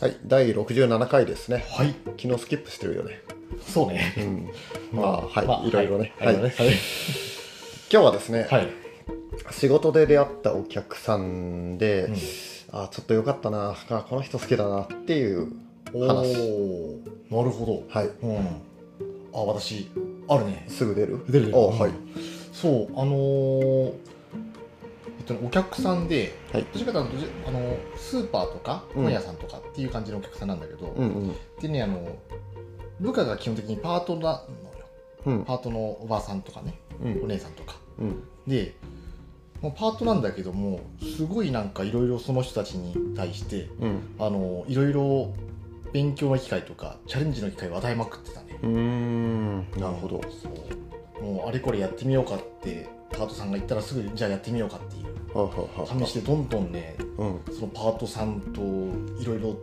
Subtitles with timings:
[0.00, 1.64] はい、第67回ですね。
[1.70, 1.94] はい。
[2.20, 3.22] 昨日スキップしてるよね。
[3.60, 4.12] そうね。
[4.18, 4.50] うん。
[4.92, 6.12] まあ、はい、まあいろいろね。
[6.18, 6.26] は。
[6.26, 6.52] はいい、はい。
[6.52, 6.74] 今
[7.88, 8.68] 日はですね、はい。
[9.52, 12.16] 仕事で出会ったお客さんで、うん
[12.76, 15.52] あちょっとよかったなあ、この人好きだなっていう
[15.92, 16.34] お話。
[16.34, 16.96] ー
[17.30, 18.12] なるほはい、ど。
[18.22, 18.36] うん。
[19.32, 19.88] あ、私、
[20.26, 20.64] あるね。
[20.66, 21.24] すぐ出る？
[21.28, 21.92] 出る出るおはい。
[22.52, 23.92] そう、あのー、
[25.24, 31.34] とね、お客さんで、はいどちらかというとじあのスーパーとかうん本屋さんとかっていう感じのお客さんなんだけど、うんうん。
[31.60, 32.16] でねあの
[33.00, 34.84] 部下が基本的にパートなのよ
[35.26, 35.44] うん。
[35.44, 37.24] パートのおばさんとかねうん。
[37.24, 38.22] お姉さんとかうん。
[38.46, 38.74] で
[39.60, 40.80] もうパートなんだけども
[41.16, 44.14] すごいなんかいろいろその人たちに対してうん。
[44.18, 45.34] あのいろいろ
[45.92, 49.70] 勉強の機会とかチャレンジの機会を与えまくってたねうーん。
[49.78, 50.20] なるほど。
[50.42, 55.03] そうもうあれこれやってみようかってパートさんが言ったらすぐじゃあやってみようかっていう
[55.34, 57.40] ははは感じしてどんどんねうん。
[57.52, 58.60] そのパートさんと
[59.20, 59.56] いろいろ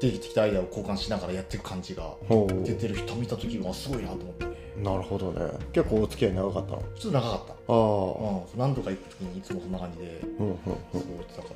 [0.00, 2.14] 出てきたアイデアを交換しながらやっていく感じが。
[2.64, 5.52] 出てる人見た時はすごいなと思ってねなるほどね。
[5.72, 6.82] 結構お付き合い長かったの？
[6.98, 7.74] ちょっと長かったああ。
[7.74, 11.48] うん、何度か行く時にいつもそんな感じでうんうんそう言ってたか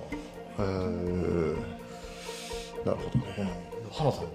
[0.59, 1.55] ら、うん。
[1.55, 1.57] へ
[2.83, 2.87] え。
[2.87, 3.25] なるほどね。
[3.85, 4.29] うん、花さんは、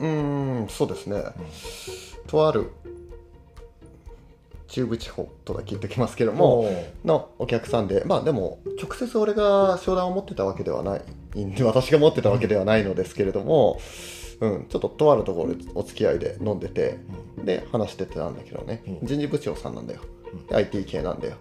[0.00, 1.22] うーん、そうですね。
[2.26, 2.70] とある
[4.72, 6.66] 中部地方とだけ言っておきますけども、
[7.04, 10.98] のお客さんで、まあでも、直接俺が商談を持ってたわけではな
[11.34, 13.78] いんで、 私が持ってたわけではないのですけれども、
[14.40, 16.96] うん、ちょっととあるところでお付き合いで飲んでて、
[17.44, 20.00] で、話しててたんだけどね、うん人事部長さんなんだよ。
[20.50, 21.34] IT 系なんだよ。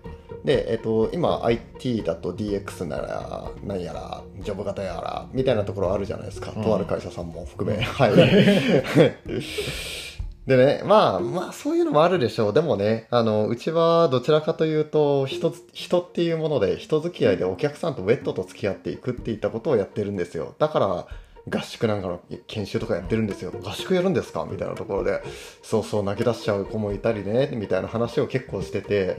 [0.44, 6.52] で、えっと、今 IT だと DX なら、なんやら、ジョブ型やら、みたいなところあるじゃないですか。
[6.54, 7.82] うんとある会社さんも含め。
[7.82, 8.12] はい。
[10.48, 12.54] でね、まあ、まあ、そういうのもあるでしょう。
[12.54, 20.56] でもね、あの、うちはどちらかというと、人つ、人っていうもので、人付き合いでお客さんとウェットと付き合っていくっていったことをやってるんですよ。
[20.58, 21.08] だから、
[21.50, 23.52] 合宿なんかの研修とかやってるんですよ。
[23.64, 24.48] 合宿やるんですか？
[24.50, 25.24] みたいなところで、
[25.64, 29.18] そうそう泣き出しちゃう子もいたりね、みたいな話を結構してて、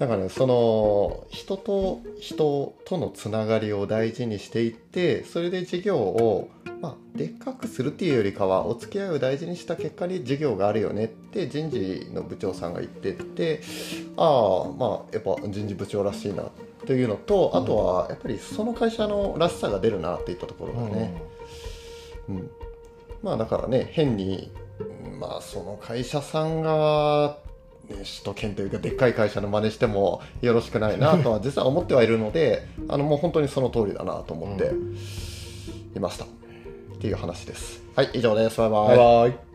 [0.00, 6.48] だからね、その、人と人とのつながりを大事にしていって、それで事業を、
[6.80, 13.60] まあ、でっかくするっていうよりかは、お付き合いを大事にした結果に事業があるよねって人事の部長さんが言ってて、
[14.16, 16.44] ああ、まあ、やっぱ人事部長らしいな
[16.86, 21.22] というのと、あとは、やっぱりその会社のらしさが出るなっていったところうんがね、
[22.30, 22.50] うん、
[23.22, 24.50] まあだからね変に
[25.04, 27.38] うんまあその会社さんが、
[27.88, 34.72] ね、首都圏というかでっかい会社の真似してもよろしくないなとは実は思ってはいるのであのもう本当にその通りだなと思って
[35.96, 36.26] いました、
[37.00, 37.82] っていう話です。
[37.96, 38.58] はい以上です。
[38.60, 38.88] バイバイ。
[38.88, 39.49] バイバ